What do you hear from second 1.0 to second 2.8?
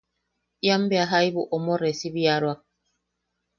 jaibu omo recibieroak.